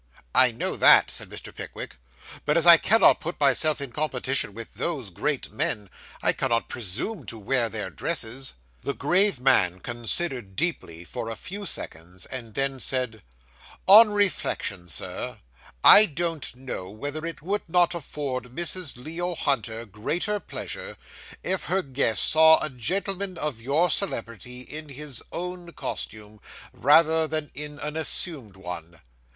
'I 0.33 0.53
know 0.53 0.77
that,' 0.77 1.11
said 1.11 1.29
Mr. 1.29 1.53
Pickwick; 1.53 1.97
'but 2.43 2.57
as 2.57 2.65
I 2.65 2.77
cannot 2.77 3.19
put 3.21 3.39
myself 3.39 3.79
in 3.79 3.91
competition 3.91 4.55
with 4.55 4.73
those 4.73 5.11
great 5.11 5.51
men, 5.51 5.91
I 6.23 6.33
cannot 6.33 6.67
presume 6.67 7.23
to 7.27 7.37
wear 7.37 7.69
their 7.69 7.91
dresses.' 7.91 8.55
The 8.81 8.95
grave 8.95 9.39
man 9.39 9.79
considered 9.79 10.55
deeply, 10.55 11.03
for 11.03 11.29
a 11.29 11.35
few 11.35 11.67
seconds, 11.67 12.25
and 12.25 12.55
then 12.55 12.79
said 12.79 13.21
'On 13.85 14.09
reflection, 14.09 14.87
Sir, 14.87 15.39
I 15.83 16.07
don't 16.07 16.55
know 16.55 16.89
whether 16.89 17.23
it 17.23 17.43
would 17.43 17.69
not 17.69 17.93
afford 17.93 18.45
Mrs. 18.45 18.97
Leo 18.97 19.35
Hunter 19.35 19.85
greater 19.85 20.39
pleasure, 20.39 20.97
if 21.43 21.65
her 21.65 21.83
guests 21.83 22.25
saw 22.25 22.57
a 22.59 22.71
gentleman 22.71 23.37
of 23.37 23.61
your 23.61 23.91
celebrity 23.91 24.61
in 24.61 24.89
his 24.89 25.21
own 25.31 25.73
costume, 25.73 26.41
rather 26.73 27.27
than 27.27 27.51
in 27.53 27.77
an 27.77 27.95
assumed 27.95 28.55
one. 28.57 28.99